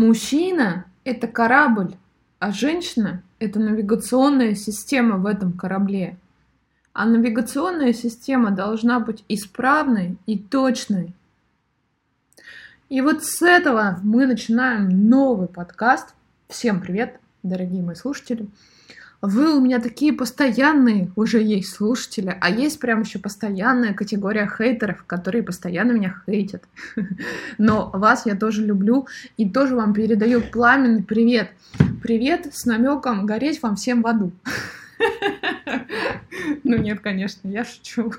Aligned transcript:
Мужчина— 0.00 0.86
это 1.04 1.28
корабль, 1.28 1.94
а 2.38 2.52
женщина— 2.52 3.22
это 3.38 3.60
навигационная 3.60 4.54
система 4.54 5.18
в 5.18 5.26
этом 5.26 5.52
корабле. 5.52 6.16
А 6.94 7.04
навигационная 7.04 7.92
система 7.92 8.50
должна 8.50 8.98
быть 8.98 9.22
исправной 9.28 10.16
и 10.24 10.38
точной. 10.38 11.12
И 12.88 13.02
вот 13.02 13.24
с 13.24 13.42
этого 13.42 14.00
мы 14.02 14.24
начинаем 14.24 14.88
новый 15.10 15.48
подкаст. 15.48 16.14
Всем 16.48 16.80
привет, 16.80 17.20
дорогие 17.42 17.82
мои 17.82 17.94
слушатели. 17.94 18.48
Вы 19.22 19.54
у 19.54 19.60
меня 19.60 19.80
такие 19.80 20.14
постоянные 20.14 21.10
уже 21.14 21.42
есть 21.42 21.74
слушатели, 21.74 22.34
а 22.40 22.48
есть 22.48 22.80
прям 22.80 23.02
еще 23.02 23.18
постоянная 23.18 23.92
категория 23.92 24.50
хейтеров, 24.50 25.04
которые 25.04 25.42
постоянно 25.42 25.92
меня 25.92 26.22
хейтят. 26.24 26.64
Но 27.58 27.90
вас 27.92 28.24
я 28.24 28.34
тоже 28.34 28.64
люблю 28.64 29.06
и 29.36 29.48
тоже 29.48 29.76
вам 29.76 29.92
передаю 29.92 30.40
пламенный 30.40 31.02
привет. 31.02 31.50
Привет 32.02 32.54
с 32.54 32.64
намеком 32.64 33.26
гореть 33.26 33.60
вам 33.62 33.76
всем 33.76 34.02
в 34.02 34.06
аду. 34.06 34.32
Ну 36.62 36.76
нет, 36.76 37.00
конечно, 37.00 37.48
я 37.48 37.64
шучу. 37.64 38.12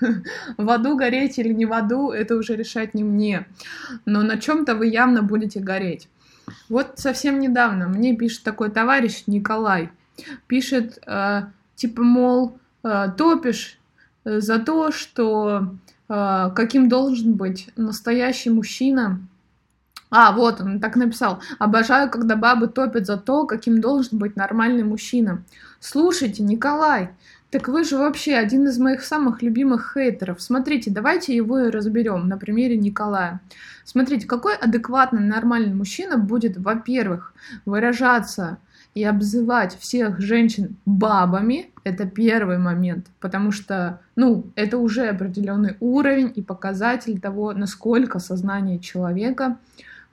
В 0.56 0.70
аду 0.70 0.96
гореть 0.96 1.38
или 1.38 1.52
не 1.52 1.66
в 1.66 1.72
аду, 1.72 2.10
это 2.10 2.36
уже 2.36 2.56
решать 2.56 2.94
не 2.94 3.04
мне. 3.04 3.46
Но 4.06 4.22
на 4.22 4.38
чем-то 4.38 4.74
вы 4.74 4.86
явно 4.86 5.22
будете 5.22 5.60
гореть. 5.60 6.08
Вот 6.68 6.92
совсем 6.96 7.40
недавно 7.40 7.88
мне 7.88 8.16
пишет 8.16 8.42
такой 8.42 8.70
товарищ 8.70 9.24
Николай 9.26 9.90
пишет, 10.46 10.98
э, 11.06 11.42
типа, 11.76 12.02
мол, 12.02 12.58
э, 12.82 13.08
топишь 13.16 13.78
э, 14.24 14.40
за 14.40 14.58
то, 14.58 14.90
что 14.92 15.74
каким 16.08 16.88
должен 16.88 17.34
быть 17.34 17.68
настоящий 17.76 18.48
мужчина. 18.48 19.20
А, 20.10 20.32
вот 20.32 20.58
он 20.58 20.80
так 20.80 20.96
написал. 20.96 21.42
Обожаю, 21.58 22.10
когда 22.10 22.34
бабы 22.34 22.68
топят 22.68 23.04
за 23.04 23.18
то, 23.18 23.44
каким 23.44 23.82
должен 23.82 24.16
быть 24.16 24.34
нормальный 24.34 24.84
мужчина. 24.84 25.44
Слушайте, 25.80 26.42
Николай, 26.42 27.10
так 27.50 27.68
вы 27.68 27.84
же 27.84 27.96
вообще 27.96 28.34
один 28.34 28.68
из 28.68 28.78
моих 28.78 29.02
самых 29.02 29.42
любимых 29.42 29.92
хейтеров. 29.94 30.40
Смотрите, 30.42 30.90
давайте 30.90 31.34
его 31.34 31.58
и 31.58 31.70
разберем 31.70 32.28
на 32.28 32.36
примере 32.36 32.76
Николая. 32.76 33.40
Смотрите, 33.84 34.26
какой 34.26 34.54
адекватный, 34.54 35.22
нормальный 35.22 35.74
мужчина 35.74 36.18
будет, 36.18 36.58
во-первых, 36.58 37.32
выражаться 37.64 38.58
и 38.94 39.04
обзывать 39.04 39.78
всех 39.78 40.20
женщин 40.20 40.76
бабами, 40.84 41.70
это 41.84 42.06
первый 42.06 42.58
момент, 42.58 43.06
потому 43.20 43.52
что, 43.52 44.00
ну, 44.16 44.46
это 44.54 44.78
уже 44.78 45.08
определенный 45.08 45.76
уровень 45.80 46.32
и 46.34 46.42
показатель 46.42 47.20
того, 47.20 47.52
насколько 47.52 48.18
сознание 48.18 48.78
человека 48.78 49.58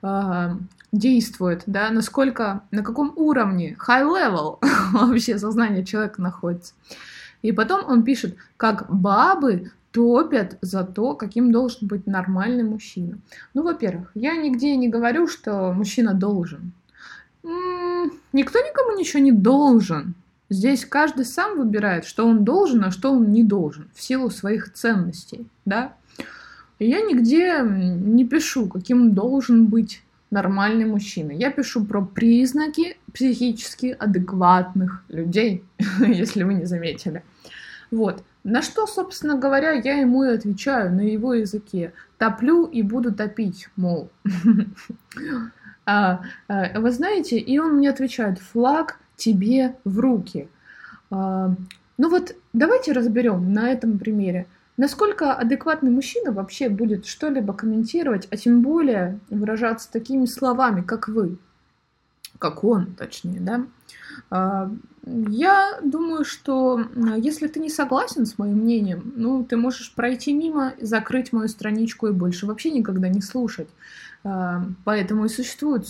э, 0.02 0.50
действует, 0.92 1.62
да, 1.66 1.90
насколько, 1.90 2.62
на 2.70 2.82
каком 2.82 3.12
уровне, 3.16 3.76
high 3.86 4.04
level 4.04 4.58
вообще 4.92 5.38
сознание 5.38 5.84
человека 5.84 6.22
находится. 6.22 6.74
И 7.42 7.52
потом 7.52 7.84
он 7.88 8.02
пишет, 8.02 8.36
как 8.56 8.86
бабы 8.88 9.72
топят 9.90 10.58
за 10.60 10.84
то, 10.84 11.14
каким 11.14 11.52
должен 11.52 11.88
быть 11.88 12.06
нормальный 12.06 12.64
мужчина. 12.64 13.18
Ну, 13.54 13.62
во-первых, 13.62 14.10
я 14.14 14.36
нигде 14.36 14.76
не 14.76 14.88
говорю, 14.88 15.26
что 15.26 15.72
мужчина 15.72 16.12
должен 16.12 16.72
никто 18.32 18.58
никому 18.60 18.98
ничего 18.98 19.22
не 19.22 19.32
должен. 19.32 20.14
Здесь 20.48 20.84
каждый 20.84 21.24
сам 21.24 21.58
выбирает, 21.58 22.04
что 22.04 22.26
он 22.26 22.44
должен, 22.44 22.84
а 22.84 22.90
что 22.90 23.12
он 23.12 23.32
не 23.32 23.42
должен, 23.42 23.88
в 23.94 24.00
силу 24.00 24.30
своих 24.30 24.72
ценностей, 24.72 25.46
да. 25.64 25.94
Я 26.78 27.00
нигде 27.00 27.62
не 27.62 28.24
пишу, 28.24 28.68
каким 28.68 29.12
должен 29.12 29.66
быть 29.66 30.02
нормальный 30.30 30.84
мужчина. 30.84 31.32
Я 31.32 31.50
пишу 31.50 31.84
про 31.84 32.02
признаки 32.02 32.98
психически 33.12 33.96
адекватных 33.98 35.02
людей, 35.08 35.64
если 36.00 36.42
вы 36.42 36.54
не 36.54 36.66
заметили. 36.66 37.22
Вот. 37.90 38.22
На 38.44 38.62
что, 38.62 38.86
собственно 38.86 39.36
говоря, 39.36 39.72
я 39.72 39.98
ему 39.98 40.22
и 40.24 40.28
отвечаю 40.28 40.92
на 40.92 41.00
его 41.00 41.34
языке. 41.34 41.92
Топлю 42.18 42.66
и 42.66 42.82
буду 42.82 43.12
топить, 43.12 43.68
мол. 43.76 44.10
а, 45.86 46.20
а, 46.48 46.80
вы 46.80 46.90
знаете, 46.90 47.38
и 47.38 47.58
он 47.58 47.76
мне 47.76 47.90
отвечает, 47.90 48.38
флаг 48.38 48.98
тебе 49.16 49.76
в 49.84 50.00
руки. 50.00 50.48
А, 51.10 51.54
ну 51.96 52.10
вот 52.10 52.34
давайте 52.52 52.92
разберем 52.92 53.52
на 53.52 53.70
этом 53.70 53.98
примере, 53.98 54.46
насколько 54.76 55.32
адекватный 55.32 55.90
мужчина 55.90 56.32
вообще 56.32 56.68
будет 56.68 57.06
что-либо 57.06 57.54
комментировать, 57.54 58.26
а 58.30 58.36
тем 58.36 58.62
более 58.62 59.20
выражаться 59.30 59.90
такими 59.90 60.26
словами, 60.26 60.82
как 60.82 61.08
вы, 61.08 61.38
как 62.38 62.64
он, 62.64 62.94
точнее, 62.94 63.40
да. 63.40 63.64
А, 64.30 64.70
я 65.06 65.78
думаю, 65.84 66.24
что 66.24 66.80
если 67.16 67.46
ты 67.46 67.60
не 67.60 67.70
согласен 67.70 68.26
с 68.26 68.38
моим 68.38 68.56
мнением, 68.56 69.12
ну, 69.14 69.44
ты 69.44 69.56
можешь 69.56 69.94
пройти 69.94 70.32
мимо, 70.32 70.72
закрыть 70.80 71.32
мою 71.32 71.46
страничку 71.46 72.08
и 72.08 72.12
больше 72.12 72.46
вообще 72.46 72.72
никогда 72.72 73.08
не 73.08 73.22
слушать. 73.22 73.68
Поэтому 74.84 75.24
и 75.24 75.28
существуют, 75.28 75.86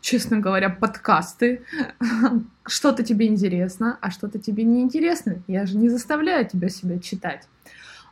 честно 0.00 0.38
говоря, 0.38 0.70
подкасты. 0.70 1.62
Что-то 2.66 3.02
тебе 3.02 3.26
интересно, 3.26 3.98
а 4.00 4.10
что-то 4.10 4.38
тебе 4.38 4.64
не 4.64 4.82
интересно. 4.82 5.42
Я 5.48 5.66
же 5.66 5.76
не 5.76 5.88
заставляю 5.88 6.46
тебя 6.46 6.68
себя 6.68 6.98
читать. 7.00 7.48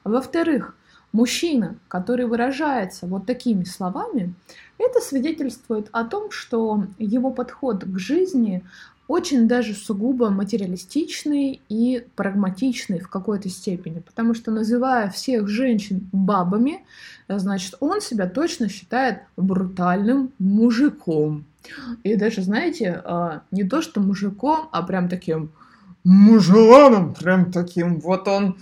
Во-вторых, 0.03 0.75
мужчина, 1.13 1.77
который 1.89 2.27
выражается 2.27 3.07
вот 3.07 3.27
такими 3.27 3.65
словами, 3.65 4.35
это 4.79 5.01
свидетельствует 5.01 5.89
о 5.93 6.05
том, 6.05 6.31
что 6.31 6.85
его 6.99 7.31
подход 7.31 7.85
к 7.85 7.99
жизни 7.99 8.65
очень 9.09 9.49
даже 9.49 9.73
сугубо 9.73 10.29
материалистичный 10.29 11.63
и 11.71 12.07
прагматичный 12.15 13.01
в 13.01 13.09
какой-то 13.09 13.49
степени, 13.49 14.01
потому 14.01 14.35
что 14.35 14.51
называя 14.51 15.11
всех 15.11 15.49
женщин 15.49 16.09
бабами, 16.13 16.85
значит, 17.27 17.75
он 17.81 18.03
себя 18.03 18.29
точно 18.29 18.69
считает 18.69 19.23
брутальным 19.37 20.31
мужиком. 20.39 21.45
И 22.05 22.17
даже, 22.17 22.43
знаете, 22.43 23.01
а, 23.05 23.43
не 23.51 23.65
то 23.65 23.81
что 23.81 24.01
мужиком, 24.01 24.69
а 24.73 24.83
прям 24.83 25.09
таким 25.09 25.51
мужеланом, 26.05 27.15
прям 27.15 27.51
таким, 27.51 28.01
вот 28.01 28.29
он 28.29 28.59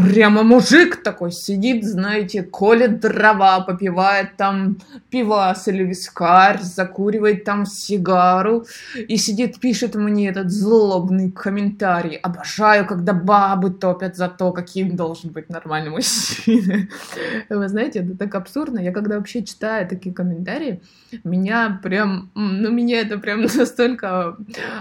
Прямо 0.00 0.42
мужик 0.42 1.02
такой 1.02 1.30
сидит, 1.30 1.84
знаете, 1.84 2.42
колет 2.42 3.00
дрова, 3.00 3.60
попивает 3.60 4.36
там 4.36 4.78
пивас 5.10 5.68
или 5.68 5.84
вискарь, 5.84 6.60
закуривает 6.62 7.44
там 7.44 7.66
сигару 7.66 8.64
и 8.96 9.16
сидит, 9.16 9.60
пишет 9.60 9.94
мне 9.94 10.28
этот 10.30 10.50
злобный 10.50 11.30
комментарий. 11.30 12.16
Обожаю, 12.16 12.86
когда 12.86 13.12
бабы 13.12 13.70
топят 13.70 14.16
за 14.16 14.28
то, 14.28 14.52
каким 14.52 14.96
должен 14.96 15.32
быть 15.32 15.50
нормальный 15.50 15.90
мужчина. 15.90 16.88
Вы 17.50 17.68
знаете, 17.68 17.98
это 17.98 18.16
так 18.16 18.34
абсурдно. 18.34 18.78
Я 18.78 18.92
когда 18.92 19.16
вообще 19.16 19.42
читаю 19.44 19.86
такие 19.86 20.14
комментарии, 20.14 20.80
меня 21.24 21.78
прям, 21.82 22.30
ну, 22.34 22.70
меня 22.70 23.00
это 23.00 23.18
прям 23.18 23.42
настолько 23.54 24.36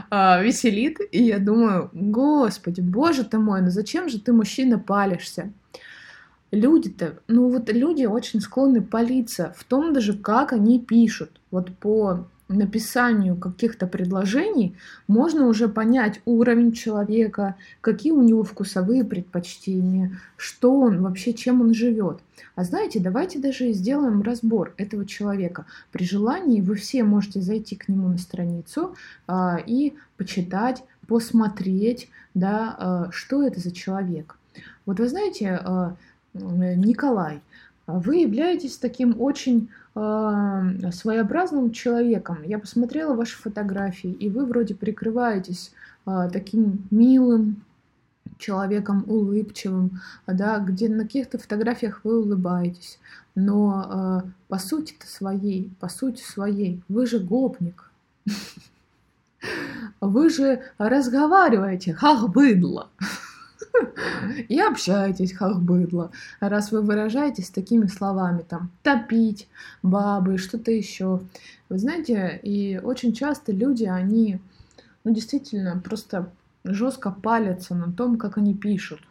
а, 0.10 0.42
веселит, 0.42 1.00
и 1.12 1.24
я 1.24 1.40
думаю, 1.40 1.90
господи, 1.92 2.80
боже 2.80 3.26
ты 3.26 3.38
мой, 3.38 3.62
ну 3.62 3.70
зачем 3.70 4.08
же 4.08 4.20
ты, 4.20 4.32
мужчина, 4.32 4.80
по 4.80 5.09
палишься. 5.10 5.52
Люди-то, 6.52 7.20
ну 7.28 7.50
вот 7.50 7.70
люди 7.72 8.06
очень 8.06 8.42
склонны 8.42 8.82
палиться 8.82 9.54
в 9.58 9.64
том 9.64 9.94
даже, 9.94 10.14
как 10.18 10.52
они 10.52 10.80
пишут. 10.80 11.30
Вот 11.52 11.72
по 11.78 12.26
написанию 12.48 13.36
каких-то 13.36 13.86
предложений 13.86 14.76
можно 15.08 15.46
уже 15.46 15.70
понять 15.70 16.20
уровень 16.26 16.72
человека, 16.72 17.56
какие 17.82 18.12
у 18.12 18.24
него 18.24 18.44
вкусовые 18.44 19.06
предпочтения, 19.06 20.20
что 20.36 20.80
он 20.80 21.04
вообще, 21.04 21.34
чем 21.34 21.62
он 21.62 21.76
живет. 21.76 22.22
А 22.56 22.64
знаете, 22.64 23.00
давайте 23.00 23.38
даже 23.38 23.72
сделаем 23.72 24.24
разбор 24.24 24.74
этого 24.78 25.06
человека. 25.06 25.68
При 25.92 26.04
желании 26.04 26.62
вы 26.62 26.74
все 26.74 27.04
можете 27.04 27.42
зайти 27.42 27.76
к 27.76 27.88
нему 27.88 28.08
на 28.08 28.18
страницу 28.18 28.96
а, 29.28 29.60
и 29.64 29.94
почитать, 30.18 30.84
посмотреть, 31.08 32.10
да, 32.34 32.76
а, 32.80 33.12
что 33.12 33.44
это 33.44 33.60
за 33.60 33.72
человек. 33.72 34.39
Вот 34.86 35.00
вы 35.00 35.08
знаете, 35.08 35.60
а, 35.64 35.96
Николай, 36.34 37.42
вы 37.88 38.18
являетесь 38.18 38.78
таким 38.78 39.20
очень 39.20 39.70
а, 39.96 40.64
своеобразным 40.92 41.72
человеком. 41.72 42.40
Я 42.44 42.60
посмотрела 42.60 43.16
ваши 43.16 43.38
фотографии, 43.38 44.12
и 44.12 44.30
вы 44.30 44.46
вроде 44.46 44.76
прикрываетесь 44.76 45.72
а, 46.06 46.30
таким 46.30 46.88
милым 46.92 47.64
человеком, 48.38 49.04
улыбчивым, 49.08 50.00
да, 50.26 50.60
где 50.60 50.88
на 50.88 51.04
каких-то 51.04 51.38
фотографиях 51.38 52.02
вы 52.04 52.22
улыбаетесь. 52.22 53.00
Но 53.36 54.24
по 54.48 54.58
сути-то 54.58 55.08
своей, 55.08 55.70
по 55.80 55.90
сути 55.90 56.22
своей, 56.22 56.82
вы 56.88 57.06
же 57.06 57.20
гопник. 57.20 57.92
Вы 60.02 60.30
же 60.30 60.62
разговариваете, 60.78 61.94
как 61.94 62.30
быдло. 62.30 62.90
и 64.50 64.60
общаетесь, 64.60 65.34
как 65.34 65.62
быдло, 65.62 66.12
раз 66.40 66.72
вы 66.72 66.82
выражаетесь 66.82 67.50
такими 67.50 67.88
словами, 67.88 68.44
там, 68.48 68.72
топить, 68.84 69.48
бабы, 69.84 70.38
что-то 70.38 70.72
еще. 70.72 71.22
Вы 71.70 71.78
знаете, 71.78 72.40
и 72.42 72.80
очень 72.82 73.14
часто 73.14 73.52
люди, 73.52 73.86
они, 73.86 74.40
ну, 75.04 75.14
действительно, 75.14 75.82
просто 75.84 76.30
жестко 76.64 77.12
палятся 77.12 77.76
на 77.76 77.92
том, 77.92 78.18
как 78.18 78.38
они 78.38 78.54
пишут. 78.54 79.02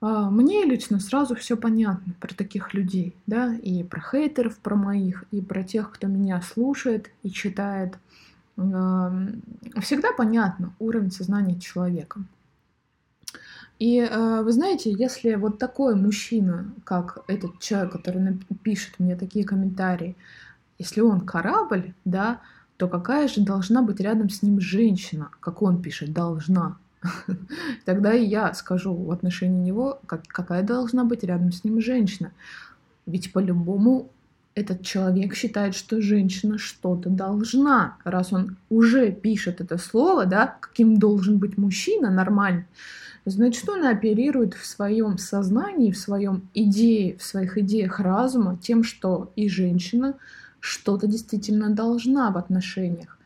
А, 0.00 0.30
мне 0.30 0.64
лично 0.64 0.98
сразу 0.98 1.36
все 1.36 1.56
понятно 1.56 2.12
про 2.18 2.34
таких 2.34 2.74
людей, 2.74 3.14
да, 3.26 3.54
и 3.54 3.84
про 3.84 4.00
хейтеров, 4.00 4.58
про 4.58 4.74
моих, 4.74 5.24
и 5.30 5.40
про 5.40 5.62
тех, 5.62 5.92
кто 5.92 6.08
меня 6.08 6.42
слушает 6.42 7.10
и 7.22 7.30
читает. 7.30 7.96
Всегда 8.56 10.12
понятно 10.16 10.74
уровень 10.78 11.12
сознания 11.12 11.58
человека. 11.58 12.20
И 13.82 13.98
э, 13.98 14.42
вы 14.42 14.52
знаете, 14.52 14.92
если 14.92 15.34
вот 15.34 15.58
такой 15.58 15.96
мужчина, 15.96 16.72
как 16.84 17.24
этот 17.26 17.58
человек, 17.58 17.90
который 17.90 18.38
пишет 18.62 19.00
мне 19.00 19.16
такие 19.16 19.44
комментарии, 19.44 20.14
если 20.78 21.00
он 21.00 21.22
корабль, 21.22 21.92
да, 22.04 22.42
то 22.76 22.86
какая 22.86 23.26
же 23.26 23.40
должна 23.40 23.82
быть 23.82 23.98
рядом 23.98 24.30
с 24.30 24.40
ним 24.40 24.60
женщина, 24.60 25.30
как 25.40 25.62
он 25.62 25.82
пишет, 25.82 26.12
должна. 26.12 26.76
Тогда 27.84 28.12
и 28.12 28.24
я 28.24 28.54
скажу 28.54 28.94
в 28.94 29.10
отношении 29.10 29.64
него, 29.64 29.98
как, 30.06 30.28
какая 30.28 30.62
должна 30.62 31.02
быть 31.02 31.24
рядом 31.24 31.50
с 31.50 31.64
ним 31.64 31.80
женщина. 31.80 32.30
Ведь 33.06 33.32
по-любому 33.32 34.10
этот 34.54 34.82
человек 34.82 35.34
считает, 35.34 35.74
что 35.74 36.00
женщина 36.02 36.58
что-то 36.58 37.08
должна, 37.08 37.96
раз 38.04 38.32
он 38.32 38.56
уже 38.68 39.10
пишет 39.10 39.60
это 39.60 39.78
слово, 39.78 40.26
да, 40.26 40.58
каким 40.60 40.98
должен 40.98 41.38
быть 41.38 41.56
мужчина 41.56 42.10
нормально, 42.10 42.66
значит, 43.24 43.68
он 43.68 43.86
оперирует 43.86 44.54
в 44.54 44.66
своем 44.66 45.16
сознании, 45.16 45.90
в 45.90 45.98
своем 45.98 46.48
идее, 46.54 47.16
в 47.16 47.22
своих 47.22 47.56
идеях 47.58 47.98
разума 47.98 48.58
тем, 48.60 48.84
что 48.84 49.32
и 49.36 49.48
женщина 49.48 50.14
что-то 50.60 51.06
действительно 51.06 51.70
должна 51.70 52.30
в 52.30 52.36
отношениях. 52.36 53.18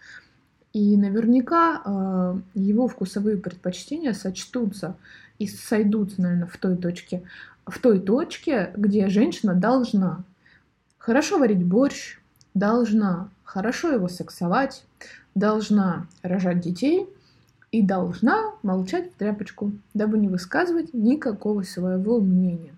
И 0.73 0.97
наверняка 0.97 1.83
э, 1.85 2.39
его 2.55 2.87
вкусовые 2.87 3.39
предпочтения 3.39 4.13
сочтутся 4.13 4.97
и 5.39 5.47
сойдутся, 5.47 6.21
наверное, 6.21 6.47
в 6.47 6.57
той 6.59 6.77
точке, 6.77 7.23
в 7.67 7.79
той 7.79 7.99
точке, 7.99 8.73
где 8.77 9.09
женщина 9.09 9.55
должна 9.55 10.23
хорошо 11.07 11.39
варить 11.39 11.65
борщ, 11.65 12.19
должна 12.55 13.29
хорошо 13.45 13.93
его 13.93 14.09
сексовать, 14.09 14.85
должна 15.37 16.09
рожать 16.23 16.59
детей 16.59 17.07
и 17.71 17.81
должна 17.81 18.55
молчать 18.65 19.13
в 19.13 19.17
тряпочку, 19.17 19.71
дабы 19.95 20.19
не 20.19 20.27
высказывать 20.27 20.93
никакого 20.95 21.63
своего 21.63 22.21
мнения. 22.21 22.75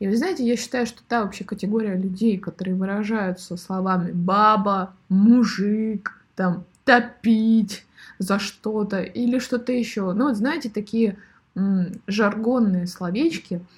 И 0.00 0.06
вы 0.06 0.16
знаете, 0.16 0.46
я 0.46 0.54
считаю, 0.54 0.84
что 0.84 1.02
та 1.08 1.22
вообще 1.22 1.44
категория 1.44 1.96
людей, 1.96 2.36
которые 2.36 2.74
выражаются 2.74 3.56
словами 3.56 4.12
«баба», 4.12 4.94
«мужик», 5.08 6.22
там 6.36 6.64
«топить» 6.84 7.86
за 8.18 8.38
что-то 8.38 9.00
или 9.00 9.38
что-то 9.38 9.72
еще. 9.72 10.12
Ну, 10.12 10.26
вот 10.28 10.36
знаете, 10.36 10.68
такие 10.68 11.16
м, 11.54 12.02
жаргонные 12.06 12.86
словечки– 12.86 13.64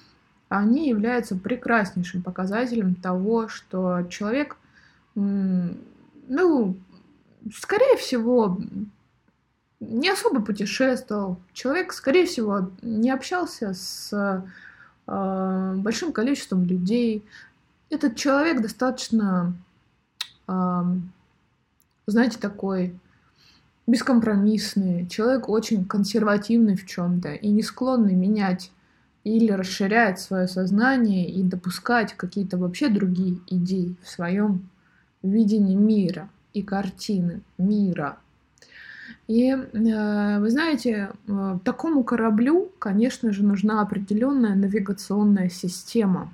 они 0.53 0.87
являются 0.89 1.35
прекраснейшим 1.35 2.21
показателем 2.21 2.93
того, 2.93 3.47
что 3.47 4.03
человек, 4.09 4.57
ну, 5.15 6.75
скорее 7.51 7.97
всего, 7.97 8.59
не 9.79 10.09
особо 10.09 10.41
путешествовал. 10.41 11.39
Человек, 11.53 11.91
скорее 11.91 12.27
всего, 12.27 12.69
не 12.83 13.09
общался 13.09 13.73
с 13.73 14.45
э, 15.07 15.73
большим 15.77 16.13
количеством 16.13 16.65
людей. 16.65 17.25
Этот 17.89 18.15
человек 18.15 18.61
достаточно, 18.61 19.53
э, 20.47 20.83
знаете, 22.05 22.37
такой 22.39 22.95
бескомпромиссный, 23.87 25.07
человек 25.07 25.49
очень 25.49 25.83
консервативный 25.83 26.75
в 26.75 26.85
чем-то 26.85 27.33
и 27.33 27.49
не 27.49 27.63
склонный 27.63 28.13
менять 28.13 28.71
или 29.23 29.51
расширять 29.51 30.19
свое 30.19 30.47
сознание 30.47 31.29
и 31.29 31.43
допускать 31.43 32.13
какие-то 32.13 32.57
вообще 32.57 32.89
другие 32.89 33.39
идеи 33.47 33.95
в 34.03 34.09
своем 34.09 34.69
видении 35.21 35.75
мира 35.75 36.29
и 36.53 36.61
картины 36.61 37.41
мира. 37.57 38.17
И 39.27 39.51
э, 39.51 40.39
вы 40.39 40.49
знаете, 40.49 41.11
э, 41.27 41.57
такому 41.63 42.03
кораблю, 42.03 42.71
конечно 42.79 43.31
же, 43.31 43.43
нужна 43.43 43.81
определенная 43.81 44.55
навигационная 44.55 45.49
система, 45.49 46.33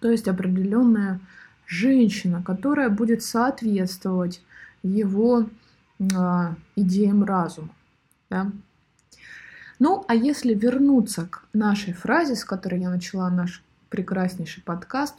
то 0.00 0.10
есть 0.10 0.26
определенная 0.26 1.20
женщина, 1.66 2.42
которая 2.42 2.88
будет 2.88 3.22
соответствовать 3.22 4.42
его 4.82 5.44
э, 5.98 6.04
идеям 6.76 7.24
разума. 7.24 7.70
Да? 8.30 8.50
Ну, 9.80 10.04
а 10.08 10.14
если 10.14 10.52
вернуться 10.52 11.26
к 11.26 11.42
нашей 11.54 11.94
фразе, 11.94 12.36
с 12.36 12.44
которой 12.44 12.82
я 12.82 12.90
начала 12.90 13.30
наш 13.30 13.64
прекраснейший 13.88 14.62
подкаст, 14.62 15.14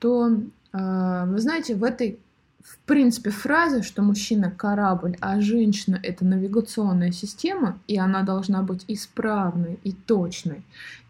то, 0.00 0.28
э, 0.72 1.24
вы 1.26 1.38
знаете, 1.38 1.76
в 1.76 1.84
этой, 1.84 2.18
в 2.64 2.78
принципе, 2.78 3.30
фразе, 3.30 3.82
что 3.82 4.02
мужчина 4.02 4.50
корабль, 4.50 5.16
а 5.20 5.40
женщина 5.40 6.00
это 6.02 6.24
навигационная 6.24 7.12
система, 7.12 7.78
и 7.86 7.96
она 7.96 8.22
должна 8.22 8.62
быть 8.62 8.84
исправной 8.88 9.78
и 9.84 9.92
точной. 9.92 10.64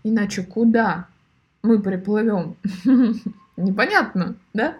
Иначе 0.05 0.43
куда 0.43 1.07
мы 1.63 1.81
приплывем? 1.81 2.57
Непонятно, 3.57 4.35
да? 4.53 4.77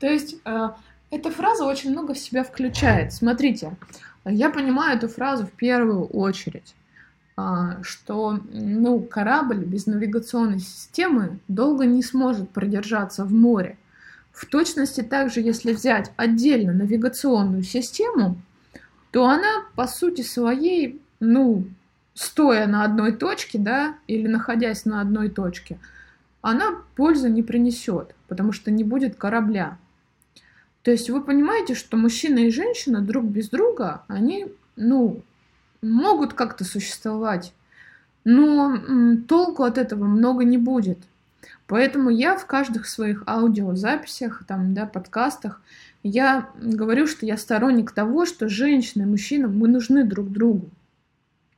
То 0.00 0.06
есть 0.06 0.36
э, 0.46 0.70
эта 1.10 1.30
фраза 1.30 1.66
очень 1.66 1.90
много 1.90 2.14
в 2.14 2.18
себя 2.18 2.42
включает. 2.42 3.12
Смотрите, 3.12 3.76
я 4.24 4.48
понимаю 4.48 4.96
эту 4.96 5.08
фразу 5.08 5.44
в 5.44 5.52
первую 5.52 6.06
очередь. 6.06 6.74
А, 7.38 7.82
что 7.82 8.40
ну, 8.50 9.00
корабль 9.00 9.62
без 9.62 9.86
навигационной 9.86 10.58
системы 10.58 11.38
долго 11.48 11.84
не 11.84 12.02
сможет 12.02 12.48
продержаться 12.48 13.26
в 13.26 13.32
море. 13.32 13.76
В 14.32 14.46
точности 14.46 15.02
также, 15.02 15.40
если 15.40 15.74
взять 15.74 16.12
отдельно 16.16 16.72
навигационную 16.72 17.62
систему, 17.62 18.40
то 19.10 19.26
она 19.26 19.64
по 19.74 19.86
сути 19.86 20.22
своей, 20.22 21.02
ну, 21.20 21.66
стоя 22.14 22.66
на 22.66 22.84
одной 22.84 23.12
точке, 23.12 23.58
да, 23.58 23.96
или 24.06 24.26
находясь 24.26 24.86
на 24.86 25.02
одной 25.02 25.28
точке, 25.28 25.78
она 26.40 26.76
пользы 26.96 27.28
не 27.28 27.42
принесет, 27.42 28.14
потому 28.28 28.52
что 28.52 28.70
не 28.70 28.82
будет 28.82 29.16
корабля. 29.16 29.76
То 30.82 30.90
есть 30.90 31.10
вы 31.10 31.22
понимаете, 31.22 31.74
что 31.74 31.98
мужчина 31.98 32.38
и 32.38 32.50
женщина 32.50 33.02
друг 33.02 33.24
без 33.24 33.50
друга, 33.50 34.04
они, 34.08 34.46
ну, 34.76 35.22
могут 35.82 36.34
как-то 36.34 36.64
существовать, 36.64 37.52
но 38.24 38.76
толку 39.28 39.62
от 39.62 39.78
этого 39.78 40.04
много 40.04 40.44
не 40.44 40.58
будет. 40.58 40.98
Поэтому 41.66 42.10
я 42.10 42.36
в 42.36 42.46
каждых 42.46 42.86
своих 42.86 43.24
аудиозаписях, 43.26 44.44
там, 44.46 44.74
да, 44.74 44.86
подкастах, 44.86 45.60
я 46.02 46.48
говорю, 46.60 47.06
что 47.06 47.26
я 47.26 47.36
сторонник 47.36 47.90
того, 47.90 48.26
что 48.26 48.48
женщина 48.48 49.02
и 49.02 49.06
мужчина, 49.06 49.48
мы 49.48 49.66
нужны 49.66 50.04
друг 50.04 50.30
другу. 50.30 50.68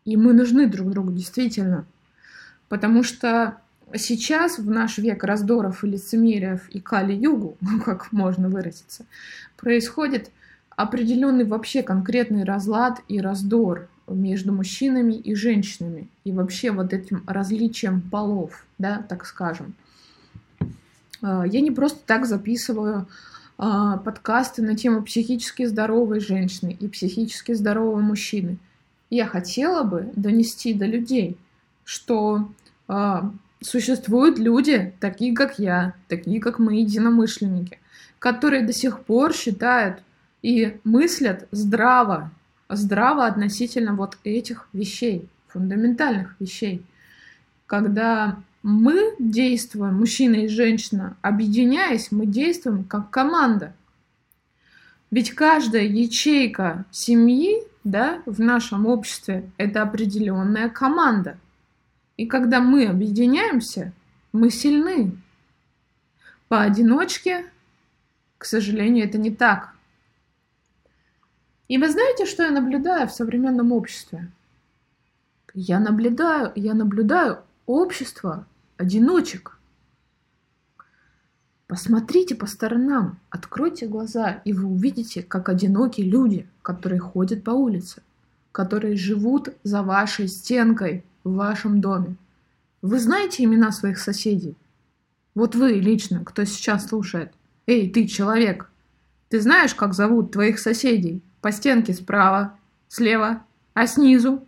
И 0.07 0.17
мы 0.17 0.33
нужны 0.33 0.67
друг 0.67 0.91
другу, 0.91 1.13
действительно. 1.13 1.85
Потому 2.71 3.03
что 3.03 3.59
сейчас, 3.95 4.59
в 4.59 4.71
наш 4.71 4.97
век 4.97 5.23
раздоров 5.25 5.85
и 5.85 5.89
лицемериев 5.89 6.69
и 6.71 6.81
кали-югу, 6.81 7.59
как 7.85 8.11
можно 8.13 8.49
выразиться, 8.49 9.05
происходит 9.59 10.31
определенный 10.71 11.45
вообще 11.45 11.83
конкретный 11.83 12.45
разлад 12.45 13.03
и 13.09 13.21
раздор 13.21 13.89
между 14.09 14.53
мужчинами 14.53 15.15
и 15.15 15.35
женщинами, 15.35 16.09
и 16.25 16.33
вообще 16.33 16.71
вот 16.71 16.93
этим 16.93 17.23
различием 17.27 18.01
полов, 18.01 18.65
да, 18.79 19.05
так 19.09 19.27
скажем. 19.27 19.75
А, 21.23 21.47
я 21.47 21.61
не 21.61 21.71
просто 21.71 22.01
так 22.07 22.27
записываю 22.27 23.07
а, 23.57 23.99
подкасты 23.99 24.63
на 24.63 24.77
тему 24.77 25.03
психически 25.03 25.65
здоровой 25.65 26.21
женщины 26.21 26.77
и 26.79 26.89
психически 26.89 27.53
здорового 27.53 28.01
мужчины. 28.01 28.59
Я 29.11 29.27
хотела 29.27 29.85
бы 29.85 30.13
донести 30.15 30.75
до 30.75 30.87
людей, 30.87 31.37
что 31.85 32.49
а, 32.87 33.33
существуют 33.61 34.39
люди, 34.39 34.95
такие 35.01 35.35
как 35.35 35.59
я, 35.59 35.95
такие 36.09 36.41
как 36.41 36.59
мы, 36.59 36.77
единомышленники, 36.77 37.79
которые 38.19 38.65
до 38.65 38.73
сих 38.73 39.01
пор 39.01 39.35
считают 39.35 40.03
и 40.43 40.79
мыслят 40.85 41.49
здраво 41.51 42.31
здраво 42.69 43.27
относительно 43.27 43.95
вот 43.95 44.19
этих 44.25 44.69
вещей, 44.73 45.29
фундаментальных 45.49 46.37
вещей. 46.39 46.85
Когда 47.67 48.39
мы 48.63 49.15
действуем, 49.19 49.97
мужчина 49.99 50.37
и 50.37 50.49
женщина, 50.49 51.17
объединяясь, 51.23 52.11
мы 52.11 52.27
действуем 52.27 52.85
как 52.85 53.11
команда. 53.11 53.73
Ведь 55.11 55.31
каждая 55.31 55.85
ячейка 55.85 56.85
семьи 56.91 57.63
да, 57.85 58.23
в 58.27 58.41
нашем 58.41 58.87
обществе 58.87 59.51
это 59.57 59.83
определенная 59.83 60.69
команда. 60.69 61.39
И 62.17 62.27
когда 62.27 62.61
мы 62.61 62.87
объединяемся, 62.87 63.93
мы 64.33 64.51
сильны. 64.51 65.17
Поодиночке, 66.49 67.47
к 68.37 68.45
сожалению, 68.45 69.07
это 69.07 69.19
не 69.19 69.31
так. 69.31 69.75
И 71.69 71.77
вы 71.77 71.91
знаете, 71.91 72.25
что 72.25 72.43
я 72.43 72.51
наблюдаю 72.51 73.07
в 73.07 73.13
современном 73.13 73.73
обществе? 73.73 74.31
Я 75.55 75.79
наблюдаю, 75.79 76.53
я 76.55 76.75
наблюдаю 76.75 77.41
общество 77.67 78.47
одиночек. 78.79 79.59
Посмотрите 81.67 82.35
по 82.35 82.47
сторонам, 82.47 83.19
откройте 83.29 83.87
глаза, 83.87 84.41
и 84.47 84.55
вы 84.55 84.65
увидите, 84.65 85.23
как 85.23 85.51
одинокие 85.51 86.09
люди, 86.09 86.49
которые 86.63 87.01
ходят 87.01 87.45
по 87.45 87.51
улице, 87.51 88.03
которые 88.53 88.97
живут 88.97 89.51
за 89.63 89.83
вашей 89.83 90.29
стенкой 90.29 91.05
в 91.25 91.35
вашем 91.35 91.83
доме. 91.83 92.17
Вы 92.81 92.99
знаете 92.99 93.45
имена 93.45 93.73
своих 93.73 93.99
соседей? 93.99 94.57
Вот 95.35 95.55
вы 95.55 95.73
лично, 95.73 96.25
кто 96.25 96.45
сейчас 96.45 96.87
слушает. 96.87 97.33
Эй, 97.67 97.91
ты 97.91 98.07
человек, 98.07 98.71
ты 99.29 99.41
знаешь, 99.41 99.75
как 99.75 99.95
зовут 99.95 100.33
твоих 100.33 100.59
соседей? 100.59 101.23
По 101.41 101.53
стенке 101.53 101.93
справа, 101.93 102.57
слева, 102.89 103.43
а 103.75 103.87
снизу? 103.87 104.47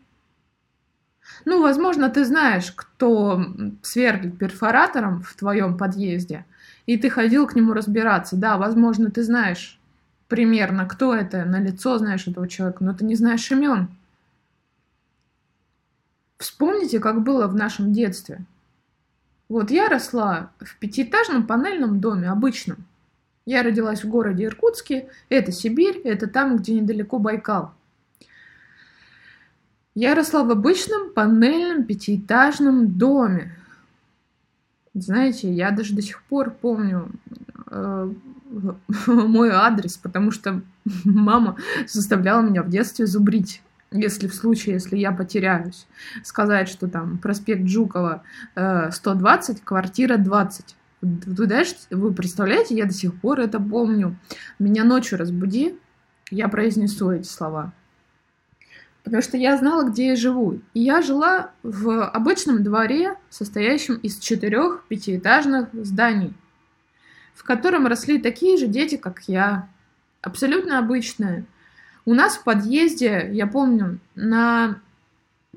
Ну, 1.45 1.63
возможно, 1.63 2.11
ты 2.11 2.25
знаешь, 2.25 2.73
кто 2.73 3.45
сверлит 3.83 4.39
перфоратором 4.39 5.23
в 5.23 5.35
твоем 5.35 5.77
подъезде, 5.77 6.45
и 6.87 6.97
ты 6.97 7.11
ходил 7.11 7.47
к 7.47 7.55
нему 7.55 7.73
разбираться. 7.73 8.37
Да, 8.37 8.57
возможно, 8.57 9.11
ты 9.11 9.23
знаешь 9.23 9.79
примерно, 10.29 10.87
кто 10.87 11.15
это, 11.15 11.45
на 11.45 11.61
лицо 11.61 11.99
знаешь 11.99 12.27
этого 12.27 12.49
человека, 12.49 12.85
но 12.85 12.95
ты 12.95 13.05
не 13.05 13.17
знаешь 13.17 13.51
имен. 13.51 13.89
Вспомните, 16.39 17.01
как 17.01 17.23
было 17.23 17.47
в 17.49 17.55
нашем 17.55 17.93
детстве. 17.93 18.45
Вот 19.49 19.71
я 19.71 19.89
росла 19.89 20.53
в 20.61 20.79
пятиэтажном 20.79 21.47
панельном 21.47 22.01
доме, 22.01 22.31
обычном. 22.31 22.87
Я 23.47 23.63
родилась 23.63 24.05
в 24.05 24.09
городе 24.09 24.45
Иркутске, 24.45 25.09
это 25.29 25.51
Сибирь, 25.51 26.01
это 26.05 26.27
там, 26.27 26.57
где 26.57 26.75
недалеко 26.75 27.19
Байкал. 27.19 27.73
Я 29.95 30.15
росла 30.15 30.45
в 30.45 30.51
обычном 30.51 31.13
панельном 31.13 31.85
пятиэтажном 31.85 32.97
доме. 32.97 33.57
Знаете, 34.95 35.53
я 35.53 35.71
даже 35.71 35.95
до 35.95 36.03
сих 36.03 36.23
пор 36.23 36.51
помню 36.51 37.11
э, 37.67 38.13
мой 39.07 39.51
адрес, 39.51 39.97
потому 39.97 40.31
что 40.31 40.63
мама 41.05 41.57
заставляла 41.87 42.43
меня 42.43 42.63
в 42.63 42.69
детстве 42.69 43.07
зубрить 43.07 43.63
если 43.93 44.29
в 44.29 44.35
случае, 44.35 44.75
если 44.75 44.97
я 44.97 45.13
потеряюсь, 45.13 45.87
сказать, 46.23 46.69
что 46.69 46.89
там 46.89 47.19
проспект 47.19 47.67
Жукова 47.67 48.23
э, 48.55 48.91
120, 48.93 49.63
квартира 49.63 50.17
20. 50.17 50.77
Вы, 51.03 51.47
знаешь, 51.47 51.75
вы 51.91 52.13
представляете, 52.13 52.75
я 52.75 52.85
до 52.85 52.93
сих 52.93 53.19
пор 53.21 53.41
это 53.41 53.59
помню. 53.59 54.17
Меня 54.59 54.85
ночью 54.85 55.19
разбуди, 55.19 55.79
я 56.31 56.49
произнесу 56.49 57.11
эти 57.11 57.27
слова. 57.27 57.73
Потому 59.03 59.23
что 59.23 59.39
я 59.39 59.57
знала, 59.57 59.89
где 59.89 60.09
я 60.09 60.17
живу. 60.17 60.61
И 60.75 60.81
я 60.81 61.01
жила 61.01 61.53
в 61.63 62.05
обычном 62.05 62.63
дворе, 62.63 63.17
состоящем 63.31 63.95
из 63.95 64.19
четырех 64.19 64.85
пятиэтажных 64.89 65.69
зданий, 65.73 66.35
в 67.35 67.45
котором 67.45 67.87
росли 67.87 68.21
такие 68.21 68.59
же 68.59 68.67
дети, 68.67 68.97
как 68.97 69.23
я. 69.27 69.69
Абсолютно 70.21 70.79
обычные. 70.79 71.47
У 72.05 72.13
нас 72.13 72.37
в 72.37 72.45
подъезде, 72.45 73.31
я 73.33 73.47
помню, 73.47 74.01
на, 74.15 74.81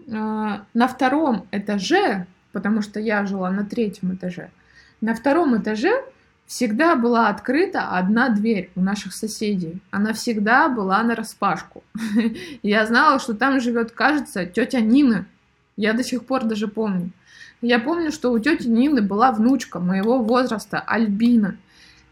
э, 0.07 0.59
на 0.73 0.87
втором 0.87 1.47
этаже, 1.51 2.27
потому 2.53 2.81
что 2.81 3.01
я 3.01 3.25
жила 3.25 3.51
на 3.51 3.65
третьем 3.65 4.15
этаже, 4.15 4.51
на 5.03 5.13
втором 5.13 5.57
этаже 5.57 6.01
всегда 6.45 6.95
была 6.95 7.27
открыта 7.27 7.89
одна 7.89 8.29
дверь 8.29 8.71
у 8.77 8.81
наших 8.81 9.13
соседей. 9.13 9.81
Она 9.91 10.13
всегда 10.13 10.69
была 10.69 11.03
на 11.03 11.13
распашку. 11.13 11.83
Я 12.63 12.85
знала, 12.85 13.19
что 13.19 13.33
там 13.33 13.59
живет, 13.59 13.91
кажется, 13.91 14.45
тетя 14.45 14.79
Нина. 14.79 15.25
Я 15.75 15.91
до 15.91 16.05
сих 16.05 16.25
пор 16.25 16.45
даже 16.45 16.69
помню. 16.69 17.09
Я 17.61 17.79
помню, 17.79 18.13
что 18.13 18.31
у 18.31 18.39
тети 18.39 18.67
Нины 18.67 19.01
была 19.01 19.33
внучка 19.33 19.81
моего 19.81 20.23
возраста, 20.23 20.79
Альбина. 20.79 21.57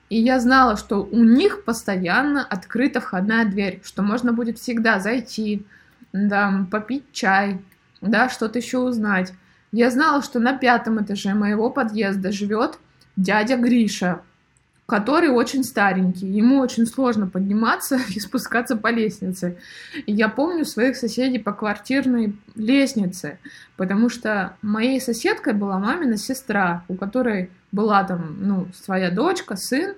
И 0.09 0.21
я 0.21 0.41
знала, 0.41 0.75
что 0.75 0.97
у 0.97 1.23
них 1.23 1.63
постоянно 1.63 2.43
открыта 2.43 2.99
входная 2.99 3.45
дверь, 3.45 3.79
что 3.85 4.01
можно 4.01 4.33
будет 4.33 4.59
всегда 4.59 4.99
зайти, 4.99 5.65
да, 6.11 6.65
попить 6.69 7.05
чай, 7.13 7.61
да, 8.01 8.27
что-то 8.27 8.59
еще 8.59 8.79
узнать. 8.79 9.31
Я 9.71 9.89
знала, 9.89 10.21
что 10.21 10.39
на 10.39 10.57
пятом 10.57 11.01
этаже 11.03 11.33
моего 11.33 11.69
подъезда 11.69 12.31
живет 12.31 12.77
дядя 13.15 13.55
Гриша, 13.57 14.21
который 14.85 15.29
очень 15.29 15.63
старенький, 15.63 16.27
ему 16.27 16.59
очень 16.59 16.85
сложно 16.85 17.25
подниматься 17.25 17.97
и 18.09 18.19
спускаться 18.19 18.75
по 18.75 18.89
лестнице. 18.89 19.57
И 20.05 20.11
я 20.11 20.27
помню 20.27 20.65
своих 20.65 20.97
соседей 20.97 21.39
по 21.39 21.53
квартирной 21.53 22.35
лестнице, 22.55 23.39
потому 23.77 24.09
что 24.09 24.57
моей 24.61 24.99
соседкой 24.99 25.53
была 25.53 25.79
мамина 25.79 26.17
сестра, 26.17 26.83
у 26.89 26.95
которой 26.95 27.49
была 27.71 28.03
там, 28.03 28.35
ну, 28.41 28.67
своя 28.73 29.11
дочка, 29.11 29.55
сын, 29.55 29.95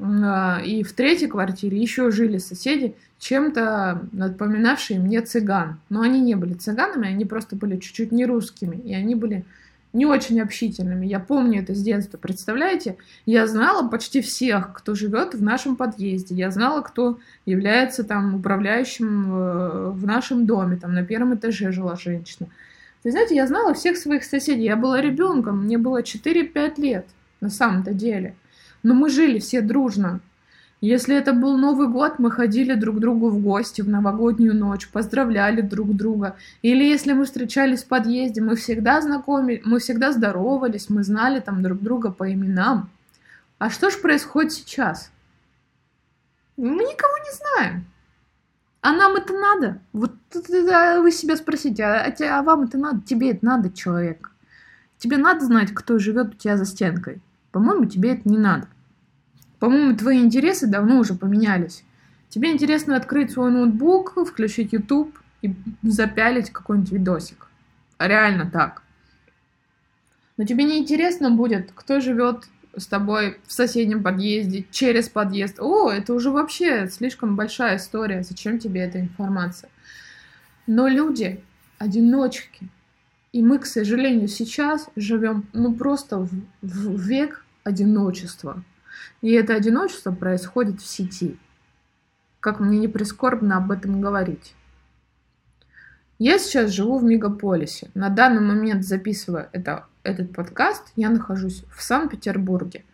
а, 0.00 0.60
и 0.64 0.84
в 0.84 0.92
третьей 0.92 1.26
квартире 1.26 1.76
еще 1.80 2.12
жили 2.12 2.38
соседи, 2.38 2.94
чем-то 3.18 4.08
напоминавшие 4.12 5.00
мне 5.00 5.20
цыган. 5.20 5.80
Но 5.88 6.02
они 6.02 6.20
не 6.20 6.34
были 6.34 6.54
цыганами, 6.54 7.08
они 7.08 7.24
просто 7.24 7.56
были 7.56 7.76
чуть-чуть 7.76 8.12
не 8.12 8.26
русскими, 8.26 8.76
и 8.76 8.94
они 8.94 9.14
были 9.14 9.44
не 9.92 10.06
очень 10.06 10.40
общительными. 10.40 11.06
Я 11.06 11.18
помню 11.18 11.62
это 11.62 11.74
с 11.74 11.82
детства, 11.82 12.18
представляете? 12.18 12.96
Я 13.26 13.46
знала 13.46 13.88
почти 13.88 14.20
всех, 14.20 14.72
кто 14.74 14.94
живет 14.94 15.34
в 15.34 15.42
нашем 15.42 15.76
подъезде. 15.76 16.34
Я 16.34 16.50
знала, 16.50 16.82
кто 16.82 17.18
является 17.46 18.04
там 18.04 18.34
управляющим 18.36 19.32
э, 19.32 19.90
в 19.90 20.06
нашем 20.06 20.46
доме. 20.46 20.76
Там 20.76 20.92
на 20.92 21.04
первом 21.04 21.34
этаже 21.34 21.72
жила 21.72 21.96
женщина. 21.96 22.48
Вы 23.02 23.12
знаете, 23.12 23.34
я 23.34 23.46
знала 23.46 23.74
всех 23.74 23.96
своих 23.96 24.24
соседей. 24.24 24.64
Я 24.64 24.76
была 24.76 25.00
ребенком, 25.00 25.64
мне 25.64 25.78
было 25.78 26.02
4-5 26.02 26.80
лет 26.80 27.06
на 27.40 27.48
самом-то 27.48 27.94
деле. 27.94 28.34
Но 28.82 28.94
мы 28.94 29.08
жили 29.08 29.38
все 29.38 29.62
дружно. 29.62 30.20
Если 30.80 31.16
это 31.16 31.32
был 31.32 31.58
Новый 31.58 31.88
год, 31.88 32.20
мы 32.20 32.30
ходили 32.30 32.74
друг 32.74 32.96
к 32.96 32.98
другу 33.00 33.30
в 33.30 33.42
гости 33.42 33.82
в 33.82 33.88
новогоднюю 33.88 34.54
ночь, 34.54 34.88
поздравляли 34.88 35.60
друг 35.60 35.94
друга. 35.96 36.36
Или 36.62 36.84
если 36.84 37.14
мы 37.14 37.24
встречались 37.24 37.82
в 37.82 37.88
подъезде, 37.88 38.40
мы 38.40 38.54
всегда 38.54 39.00
знакомы, 39.00 39.60
мы 39.64 39.80
всегда 39.80 40.12
здоровались, 40.12 40.88
мы 40.88 41.02
знали 41.02 41.40
там 41.40 41.64
друг 41.64 41.80
друга 41.80 42.12
по 42.12 42.32
именам. 42.32 42.90
А 43.58 43.70
что 43.70 43.90
же 43.90 43.98
происходит 43.98 44.52
сейчас? 44.52 45.10
Мы 46.56 46.84
никого 46.84 47.18
не 47.18 47.36
знаем. 47.36 47.84
А 48.80 48.92
нам 48.92 49.16
это 49.16 49.32
надо? 49.32 49.80
Вот 49.92 50.12
вы 50.32 51.10
себя 51.10 51.36
спросите, 51.36 51.82
а, 51.82 52.38
а 52.38 52.42
вам 52.42 52.62
это 52.62 52.78
надо? 52.78 53.00
Тебе 53.00 53.32
это 53.32 53.44
надо, 53.44 53.72
человек? 53.72 54.30
Тебе 54.98 55.16
надо 55.16 55.44
знать, 55.44 55.74
кто 55.74 55.98
живет 55.98 56.34
у 56.34 56.36
тебя 56.36 56.56
за 56.56 56.64
стенкой? 56.64 57.20
По-моему, 57.50 57.86
тебе 57.86 58.12
это 58.12 58.28
не 58.28 58.38
надо. 58.38 58.68
По-моему, 59.58 59.96
твои 59.96 60.20
интересы 60.20 60.66
давно 60.66 60.98
уже 60.98 61.14
поменялись. 61.14 61.84
Тебе 62.28 62.52
интересно 62.52 62.96
открыть 62.96 63.32
свой 63.32 63.50
ноутбук, 63.50 64.14
включить 64.26 64.72
YouTube 64.72 65.18
и 65.42 65.54
запялить 65.82 66.50
какой-нибудь 66.50 66.92
видосик. 66.92 67.46
Реально 67.98 68.50
так. 68.50 68.82
Но 70.36 70.44
тебе 70.44 70.64
не 70.64 70.78
интересно 70.78 71.30
будет, 71.30 71.72
кто 71.74 72.00
живет 72.00 72.44
с 72.76 72.86
тобой 72.86 73.38
в 73.46 73.52
соседнем 73.52 74.02
подъезде, 74.02 74.64
через 74.70 75.08
подъезд. 75.08 75.58
О, 75.58 75.90
это 75.90 76.14
уже 76.14 76.30
вообще 76.30 76.88
слишком 76.88 77.34
большая 77.34 77.76
история. 77.76 78.22
Зачем 78.22 78.58
тебе 78.58 78.82
эта 78.82 79.00
информация? 79.00 79.70
Но 80.66 80.86
люди, 80.86 81.40
одиночки, 81.78 82.68
и 83.32 83.42
мы, 83.42 83.58
к 83.58 83.66
сожалению, 83.66 84.28
сейчас 84.28 84.88
живем 84.96 85.46
ну 85.52 85.74
просто 85.74 86.18
в, 86.18 86.30
в 86.62 87.00
век 87.00 87.44
одиночества. 87.64 88.62
И 89.20 89.32
это 89.32 89.54
одиночество 89.54 90.12
происходит 90.12 90.80
в 90.80 90.86
сети. 90.86 91.36
Как 92.40 92.60
мне 92.60 92.78
не 92.78 92.88
прискорбно 92.88 93.56
об 93.56 93.70
этом 93.70 94.00
говорить. 94.00 94.54
Я 96.18 96.38
сейчас 96.38 96.70
живу 96.70 96.98
в 96.98 97.04
мегаполисе. 97.04 97.90
На 97.94 98.08
данный 98.08 98.40
момент, 98.40 98.84
записывая 98.84 99.48
это, 99.52 99.86
этот 100.02 100.32
подкаст, 100.32 100.92
я 100.96 101.10
нахожусь 101.10 101.64
в 101.74 101.82
Санкт-Петербурге. 101.82 102.84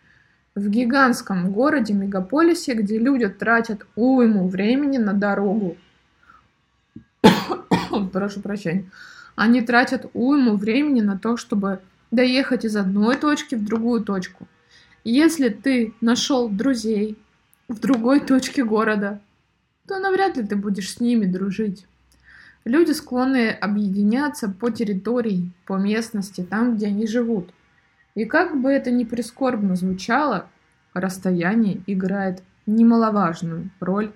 В 0.53 0.69
гигантском 0.69 1.51
городе, 1.51 1.93
мегаполисе, 1.93 2.75
где 2.75 2.97
люди 2.97 3.27
тратят 3.27 3.85
уйму 3.95 4.47
времени 4.47 4.97
на 4.97 5.13
дорогу. 5.13 5.77
Прошу 8.11 8.41
прощения 8.41 8.89
они 9.35 9.61
тратят 9.61 10.09
уйму 10.13 10.55
времени 10.55 11.01
на 11.01 11.17
то, 11.17 11.37
чтобы 11.37 11.81
доехать 12.11 12.65
из 12.65 12.75
одной 12.75 13.17
точки 13.17 13.55
в 13.55 13.63
другую 13.63 14.01
точку. 14.01 14.47
Если 15.07 15.49
ты 15.49 15.93
нашел 16.01 16.49
друзей 16.49 17.15
в 17.67 17.79
другой 17.79 18.21
точке 18.21 18.65
города, 18.65 19.21
то 19.87 19.99
навряд 19.99 20.35
ли 20.35 20.43
ты 20.43 20.55
будешь 20.55 20.93
с 20.93 20.99
ними 20.99 21.27
дружить. 21.27 21.85
Люди 22.63 22.91
склонны 22.91 23.51
объединяться 23.51 24.49
по 24.49 24.71
территории, 24.71 25.51
по 25.67 25.73
местности, 25.77 26.41
там, 26.41 26.75
где 26.75 26.87
они 26.87 27.05
живут. 27.05 27.51
И 28.15 28.25
как 28.25 28.59
бы 28.59 28.71
это 28.71 28.89
ни 28.89 29.03
прискорбно 29.03 29.75
звучало, 29.75 30.49
расстояние 30.95 31.83
играет 31.85 32.41
немаловажную 32.65 33.69
роль 33.79 34.11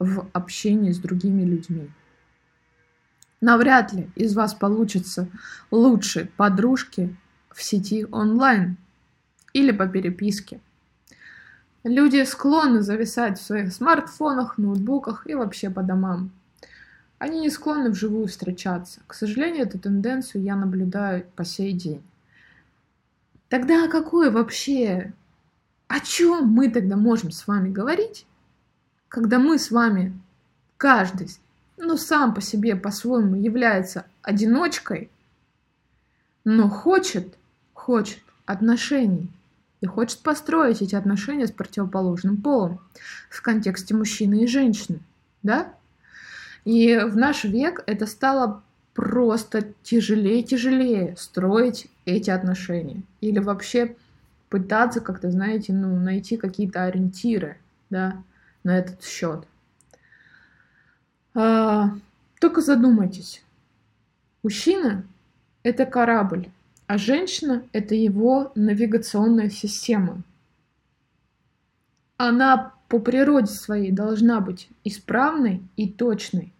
в 0.00 0.26
общении 0.32 0.90
с 0.90 0.98
другими 0.98 1.42
людьми. 1.42 1.88
Навряд 3.40 3.92
ли 3.92 4.10
из 4.16 4.34
вас 4.34 4.54
получится 4.54 5.28
лучшие 5.70 6.26
подружки 6.36 7.16
в 7.50 7.62
сети 7.62 8.08
онлайн 8.10 8.76
или 9.52 9.72
по 9.72 9.86
переписке. 9.86 10.60
Люди 11.84 12.24
склонны 12.24 12.82
зависать 12.82 13.38
в 13.38 13.42
своих 13.42 13.72
смартфонах, 13.72 14.56
ноутбуках 14.56 15.26
и 15.26 15.34
вообще 15.34 15.68
по 15.68 15.82
домам. 15.82 16.30
Они 17.18 17.40
не 17.40 17.50
склонны 17.50 17.90
вживую 17.90 18.28
встречаться. 18.28 19.00
К 19.06 19.14
сожалению, 19.14 19.66
эту 19.66 19.78
тенденцию 19.78 20.42
я 20.42 20.56
наблюдаю 20.56 21.24
по 21.34 21.44
сей 21.44 21.72
день. 21.72 22.02
Тогда 23.48 23.88
какое 23.88 24.30
вообще... 24.30 25.12
О 25.88 26.00
чем 26.00 26.48
мы 26.48 26.70
тогда 26.70 26.96
можем 26.96 27.30
с 27.32 27.46
вами 27.46 27.70
говорить, 27.70 28.24
когда 29.08 29.38
мы 29.38 29.58
с 29.58 29.70
вами, 29.70 30.18
каждый, 30.78 31.28
ну, 31.76 31.98
сам 31.98 32.32
по 32.32 32.40
себе, 32.40 32.76
по-своему 32.76 33.36
является 33.36 34.06
одиночкой, 34.22 35.10
но 36.44 36.70
хочет, 36.70 37.36
хочет 37.74 38.22
отношений 38.46 39.28
и 39.82 39.86
хочет 39.86 40.20
построить 40.20 40.80
эти 40.80 40.94
отношения 40.94 41.46
с 41.46 41.52
противоположным 41.52 42.38
полом 42.38 42.80
в 43.28 43.42
контексте 43.42 43.94
мужчины 43.94 44.44
и 44.44 44.46
женщины, 44.46 45.00
да? 45.42 45.74
И 46.64 46.96
в 46.96 47.16
наш 47.16 47.44
век 47.44 47.82
это 47.86 48.06
стало 48.06 48.62
просто 48.94 49.72
тяжелее 49.82 50.40
и 50.40 50.44
тяжелее 50.44 51.16
строить 51.18 51.88
эти 52.04 52.30
отношения. 52.30 53.02
Или 53.20 53.40
вообще 53.40 53.96
пытаться 54.48 55.00
как-то, 55.00 55.30
знаете, 55.30 55.72
ну, 55.72 55.96
найти 55.98 56.36
какие-то 56.36 56.84
ориентиры, 56.84 57.58
да, 57.90 58.22
на 58.62 58.78
этот 58.78 59.02
счет. 59.02 59.44
А, 61.34 61.90
только 62.38 62.60
задумайтесь. 62.60 63.42
Мужчина– 64.44 65.04
это 65.64 65.86
корабль, 65.86 66.50
а 66.92 66.98
женщина– 66.98 67.64
это 67.72 67.94
его 67.94 68.52
навигационная 68.54 69.48
система. 69.48 70.22
Она 72.18 72.74
по 72.88 72.98
природе 72.98 73.50
своей 73.50 73.90
должна 73.90 74.42
быть 74.42 74.68
исправной 74.84 75.62
и 75.76 75.88
точной. 75.88 76.52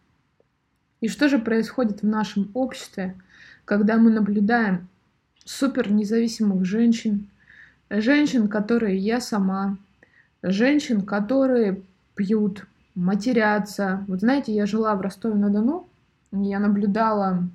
И 1.02 1.08
что 1.08 1.28
же 1.28 1.38
происходит 1.38 2.00
в 2.00 2.06
нашем 2.06 2.50
обществе, 2.54 3.14
когда 3.66 3.98
мы 3.98 4.10
наблюдаем 4.10 4.88
супер 5.44 5.92
независимых 5.92 6.64
женщин, 6.64 7.28
женщин, 7.90 8.48
которые 8.48 8.96
я 8.96 9.20
сама, 9.20 9.76
женщин, 10.42 11.02
которые 11.02 11.82
пьют, 12.14 12.66
матерятся. 12.94 14.02
Вот 14.08 14.20
знаете, 14.20 14.54
я 14.54 14.64
жила 14.64 14.94
в 14.94 15.02
Ростове-на-Дону, 15.02 15.86
я 16.32 16.58
наблюдала 16.58 17.46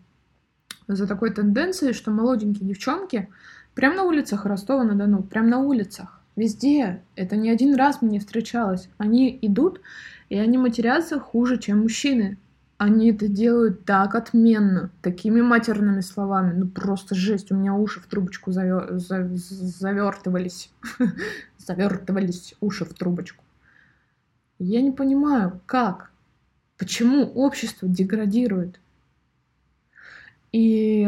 за 0.87 1.07
такой 1.07 1.33
тенденцией, 1.33 1.93
что 1.93 2.11
молоденькие 2.11 2.67
девчонки 2.67 3.29
прямо 3.73 3.95
на 3.95 4.03
улицах 4.03 4.45
Ростова-на-Дону, 4.45 5.23
прямо 5.23 5.47
на 5.49 5.59
улицах, 5.59 6.17
Везде. 6.37 7.01
Это 7.15 7.35
не 7.35 7.49
один 7.49 7.73
раз 7.73 8.03
мне 8.03 8.19
встречалось. 8.19 8.89
Они 8.99 9.37
идут, 9.41 9.81
и 10.29 10.37
они 10.37 10.59
матерятся 10.59 11.19
хуже, 11.19 11.57
чем 11.57 11.81
мужчины. 11.81 12.37
Они 12.77 13.11
это 13.11 13.27
делают 13.27 13.85
так 13.85 14.13
отменно, 14.13 14.91
такими 15.01 15.41
матерными 15.41 16.01
словами. 16.01 16.53
Ну 16.53 16.67
просто 16.67 17.15
жесть. 17.15 17.51
У 17.51 17.55
меня 17.55 17.73
уши 17.73 17.99
в 17.99 18.05
трубочку 18.05 18.51
завер... 18.51 18.99
завертывались. 18.99 20.69
завертывались 21.57 22.53
уши 22.61 22.85
в 22.85 22.93
трубочку. 22.93 23.43
Я 24.59 24.83
не 24.83 24.91
понимаю, 24.91 25.59
как, 25.65 26.11
почему 26.77 27.23
общество 27.23 27.87
деградирует. 27.87 28.79
И 30.57 31.07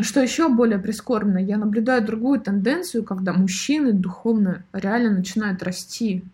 что 0.00 0.20
еще 0.20 0.48
более 0.48 0.80
прискорбно, 0.80 1.38
я 1.38 1.56
наблюдаю 1.56 2.04
другую 2.04 2.40
тенденцию, 2.40 3.04
когда 3.04 3.32
мужчины 3.32 3.92
духовно 3.92 4.64
реально 4.72 5.10
начинают 5.10 5.62
расти. 5.62 6.24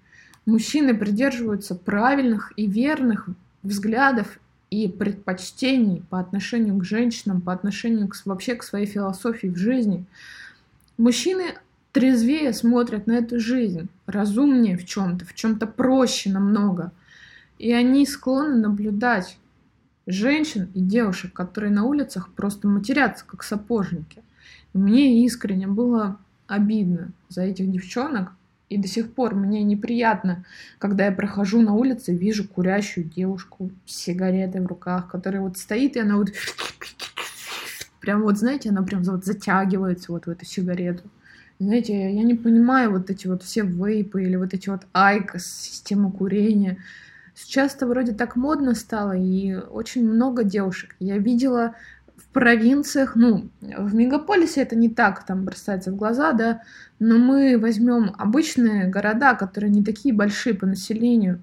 Мужчины 0.47 0.97
придерживаются 0.97 1.75
правильных 1.75 2.55
и 2.57 2.67
верных 2.67 3.29
взглядов 3.63 4.39
и 4.71 4.89
предпочтений 4.89 6.03
по 6.09 6.19
отношению 6.21 6.79
к 6.79 6.85
женщинам, 6.85 7.43
по 7.43 7.53
отношению 7.53 8.09
к, 8.09 8.17
вообще 8.25 8.55
к 8.55 8.63
своей 8.63 8.87
философии 8.87 9.49
в 9.49 9.59
жизни. 9.59 10.07
Мужчины 10.97 11.57
трезвее 11.93 12.55
смотрят 12.55 13.07
на 13.07 13.13
эту 13.13 13.41
жизнь, 13.41 13.91
разумнее 14.07 14.79
в 14.79 14.87
чем-то, 14.87 15.27
в 15.27 15.35
чем-то 15.35 15.67
проще 15.67 16.31
намного. 16.31 16.93
И 17.59 17.75
они 17.75 18.07
склонны 18.07 18.57
наблюдать 18.57 19.37
женщин 20.07 20.69
и 20.75 20.81
девушек, 20.81 21.33
которые 21.33 21.73
на 21.73 21.85
улицах 21.85 22.31
просто 22.33 22.69
матерятся, 22.69 23.25
как 23.27 23.43
сапожники. 23.43 24.23
Мне 24.73 25.25
искренне 25.25 25.67
было 25.67 26.19
обидно 26.47 27.13
за 27.29 27.43
этих 27.43 27.71
девчонок, 27.71 28.33
и 28.69 28.79
до 28.79 28.89
сих 28.89 29.13
пор 29.13 29.35
мне 29.35 29.63
неприятно, 29.63 30.45
когда 30.79 31.05
я 31.05 31.13
прохожу 31.13 31.61
на 31.61 31.75
улице, 31.75 32.17
вижу 32.17 32.49
курящую 32.49 33.05
девушку 33.05 33.71
с 33.85 33.95
сигаретой 33.95 34.63
в 34.63 34.67
руках, 34.67 35.11
которая 35.11 35.43
вот 35.43 35.59
стоит, 35.59 35.97
и 35.97 36.01
она 36.01 36.17
вот 36.17 36.31
прям 38.01 38.23
вот, 38.23 38.39
знаете, 38.39 38.71
она 38.71 38.83
прям 38.83 39.03
вот 39.03 39.25
затягивается 39.25 40.11
вот 40.11 40.27
в 40.27 40.31
эту 40.31 40.47
сигарету. 40.47 41.05
Знаете, 41.59 42.13
я 42.13 42.23
не 42.23 42.35
понимаю 42.35 42.91
вот 42.91 43.11
эти 43.11 43.27
вот 43.29 43.43
все 43.43 43.63
вейпы 43.63 44.25
или 44.25 44.37
вот 44.37 44.55
эти 44.55 44.69
вот 44.69 44.83
айкос, 44.93 45.45
система 45.45 46.11
курения. 46.11 46.79
Сейчас-то 47.35 47.87
вроде 47.87 48.13
так 48.13 48.37
модно 48.37 48.75
стало, 48.75 49.17
и 49.17 49.55
очень 49.55 50.09
много 50.09 50.45
девушек. 50.45 50.95
Я 50.99 51.19
видела 51.19 51.75
в 52.17 52.29
провинциях, 52.29 53.17
ну, 53.17 53.49
в 53.61 53.95
мегаполисе 53.95 54.63
это 54.63 54.77
не 54.77 54.89
так 54.89 55.25
там 55.25 55.45
бросается 55.45 55.93
в 55.93 55.97
глаза, 55.97 56.33
да, 56.33 56.63
но 56.99 57.19
мы 57.19 57.59
возьмем 57.59 58.15
обычные 58.19 58.87
города, 58.87 59.35
которые 59.35 59.71
не 59.71 59.83
такие 59.83 60.15
большие 60.15 60.55
по 60.55 60.67
населению, 60.67 61.41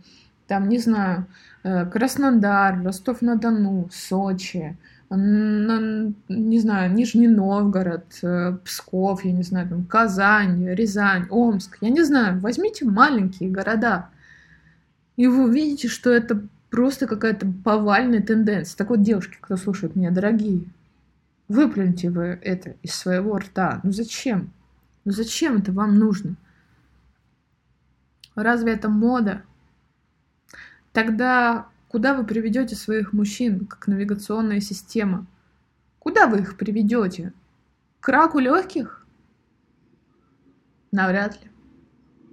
там, 0.47 0.69
не 0.69 0.77
знаю, 0.79 1.25
э, 1.63 1.85
Краснодар, 1.85 2.83
Ростов-на-Дону, 2.83 3.89
Сочи, 3.91 4.77
не 5.09 6.59
знаю, 6.59 6.93
Нижний 6.93 7.27
Новгород, 7.27 8.05
э, 8.21 8.57
Псков, 8.63 9.25
я 9.25 9.31
не 9.31 9.43
знаю, 9.43 9.67
там, 9.69 9.85
Казань, 9.85 10.67
Рязань, 10.67 11.25
Омск, 11.29 11.77
я 11.81 11.89
не 11.89 12.03
знаю, 12.03 12.39
возьмите 12.39 12.85
маленькие 12.85 13.49
города, 13.49 14.09
и 15.19 15.27
вы 15.27 15.49
увидите, 15.49 15.89
что 15.89 16.11
это 16.11 16.47
просто 16.69 17.05
какая-то 17.05 17.45
повальная 17.65 18.21
тенденция. 18.21 18.77
Так 18.77 18.89
вот, 18.89 19.01
девушки, 19.01 19.37
кто 19.41 19.57
слушает 19.57 19.97
меня, 19.97 20.11
дорогие, 20.11 20.63
выплюньте 21.49 22.09
вы 22.09 22.39
это 22.41 22.77
из 22.83 22.95
своего 22.95 23.37
рта. 23.37 23.81
Ну 23.83 23.91
зачем? 23.91 24.49
Ну 25.03 25.11
зачем 25.11 25.57
это 25.57 25.73
вам 25.73 25.95
нужно? 25.99 26.37
Разве 28.33 28.71
это 28.71 28.87
мода? 28.87 29.43
Тогда 30.93 31.67
куда 31.89 32.13
вы 32.13 32.25
приведете 32.25 32.77
своих 32.77 33.11
мужчин, 33.11 33.65
как 33.65 33.87
навигационная 33.87 34.61
система? 34.61 35.27
Куда 35.99 36.27
вы 36.27 36.39
их 36.39 36.55
приведете? 36.55 37.33
К 37.99 38.07
раку 38.07 38.39
легких? 38.39 39.05
Навряд 40.93 41.43
ли. 41.43 41.51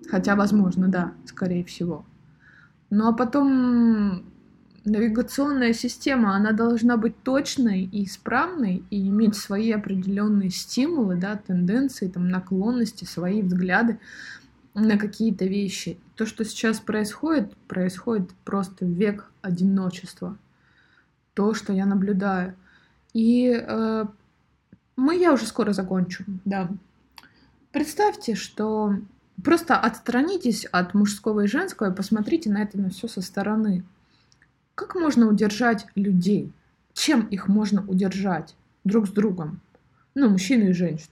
Хотя, 0.08 0.36
возможно, 0.36 0.86
да, 0.86 1.14
скорее 1.24 1.64
всего. 1.64 2.06
Ну 2.90 3.08
а 3.08 3.12
потом 3.12 4.24
навигационная 4.84 5.72
система, 5.72 6.36
она 6.36 6.52
должна 6.52 6.96
быть 6.96 7.20
точной 7.22 7.82
и 7.84 8.04
исправной 8.04 8.84
и 8.90 9.08
иметь 9.08 9.34
свои 9.34 9.72
определенные 9.72 10.50
стимулы, 10.50 11.16
да, 11.16 11.36
тенденции, 11.36 12.08
там, 12.08 12.28
наклонности, 12.28 13.04
свои 13.04 13.42
взгляды 13.42 13.98
на 14.74 14.96
какие-то 14.96 15.44
вещи. 15.44 15.98
То, 16.14 16.24
что 16.24 16.44
сейчас 16.44 16.78
происходит, 16.78 17.54
происходит 17.66 18.30
просто 18.44 18.84
век 18.84 19.30
одиночества. 19.42 20.36
То, 21.34 21.52
что 21.52 21.72
я 21.72 21.84
наблюдаю. 21.84 22.54
И 23.12 23.48
э, 23.48 24.04
мы, 24.94 25.16
я 25.16 25.32
уже 25.32 25.46
скоро 25.46 25.72
закончу, 25.72 26.24
да. 26.44 26.70
Представьте, 27.72 28.34
что 28.34 28.94
Просто 29.42 29.76
отстранитесь 29.76 30.64
от 30.64 30.94
мужского 30.94 31.44
и 31.44 31.46
женского 31.46 31.90
и 31.90 31.94
посмотрите 31.94 32.50
на 32.50 32.62
это 32.62 32.78
на 32.78 32.90
все 32.90 33.06
со 33.06 33.20
стороны. 33.20 33.84
Как 34.74 34.94
можно 34.94 35.28
удержать 35.28 35.86
людей? 35.94 36.52
Чем 36.94 37.26
их 37.26 37.48
можно 37.48 37.86
удержать 37.86 38.56
друг 38.84 39.08
с 39.08 39.10
другом? 39.10 39.60
Ну, 40.14 40.30
мужчины 40.30 40.70
и 40.70 40.72
женщины. 40.72 41.10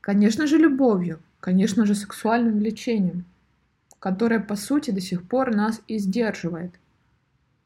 Конечно 0.00 0.48
же, 0.48 0.58
любовью, 0.58 1.20
конечно 1.38 1.86
же, 1.86 1.94
сексуальным 1.94 2.58
влечением, 2.58 3.24
которое, 4.00 4.40
по 4.40 4.56
сути, 4.56 4.90
до 4.90 5.00
сих 5.00 5.22
пор 5.22 5.54
нас 5.54 5.80
и 5.86 5.98
сдерживает. 5.98 6.74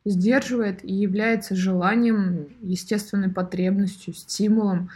сдерживает 0.05 0.85
и 0.85 0.93
является 0.93 1.57
желанием, 1.57 2.49
естественной 2.61 3.31
потребностью, 3.31 4.15
стимулом 4.15 4.91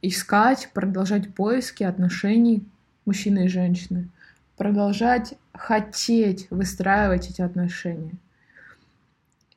искать, 0.00 0.70
продолжать 0.72 1.34
поиски 1.34 1.82
отношений 1.82 2.64
мужчины 3.06 3.46
и 3.46 3.48
женщины, 3.48 4.08
продолжать 4.56 5.34
хотеть 5.54 6.48
выстраивать 6.50 7.30
эти 7.30 7.40
отношения. 7.40 8.14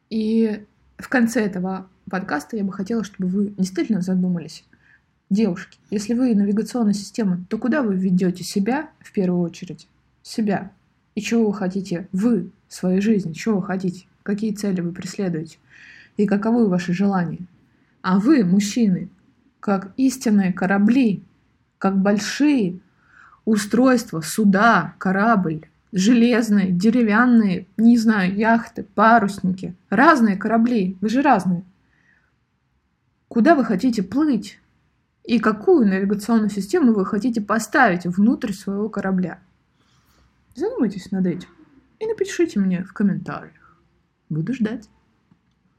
И 0.10 0.66
в 0.98 1.10
конце 1.10 1.46
этого 1.46 1.88
подкаста 2.10 2.58
я 2.58 2.64
бы 2.64 2.72
хотела, 2.72 3.04
чтобы 3.04 3.28
вы 3.28 3.54
действительно 3.58 4.02
задумались. 4.02 4.64
Девушки, 5.30 5.78
если 5.92 6.14
вы 6.14 6.34
навигационная 6.34 6.94
система, 6.94 7.46
то 7.50 7.58
куда 7.58 7.84
вы 7.84 7.96
ведете 7.96 8.44
себя 8.44 8.90
в 9.00 9.12
первую 9.12 9.42
очередь? 9.42 9.88
Себя. 10.24 10.72
И 11.14 11.22
чего 11.22 11.48
вы 11.48 11.54
хотите 11.54 12.08
вы 12.12 12.50
в 12.68 12.74
своей 12.74 13.02
жизни? 13.02 13.34
Чего 13.34 13.58
вы 13.58 13.64
хотите? 13.66 14.08
Какие 14.24 14.54
цели 14.54 14.82
вы 14.82 14.92
преследуете? 14.92 15.58
И 16.18 16.26
каковы 16.26 16.68
ваши 16.68 16.94
желания? 16.94 17.46
А 18.02 18.20
вы, 18.20 18.44
мужчины, 18.44 19.10
как 19.60 19.94
истинные 19.98 20.52
корабли, 20.52 21.22
как 21.78 21.98
большие 21.98 22.80
устройства, 23.50 24.22
суда, 24.22 24.94
корабль, 25.00 25.66
железные, 25.92 26.72
деревянные, 26.72 27.68
не 27.78 27.98
знаю, 27.98 28.36
яхты, 28.36 28.84
парусники, 28.84 29.76
разные 29.90 30.38
корабли, 30.38 30.98
вы 31.02 31.10
же 31.10 31.22
разные. 31.22 31.64
Куда 33.28 33.56
вы 33.56 33.66
хотите 33.66 34.04
плыть? 34.04 34.60
И 35.24 35.40
какую 35.40 35.88
навигационную 35.88 36.50
систему 36.50 36.94
вы 36.94 37.06
хотите 37.06 37.42
поставить 37.42 38.06
внутрь 38.06 38.54
своего 38.54 38.90
корабля? 38.90 39.40
Задумайтесь 40.56 41.12
над 41.12 41.26
этим 41.26 41.50
и 42.00 42.06
напишите 42.06 42.60
мне 42.60 42.84
в 42.84 42.94
комментариях. 42.94 43.78
Буду 44.30 44.54
ждать. 44.54 44.90